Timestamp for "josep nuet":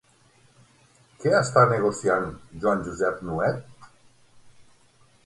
2.87-3.61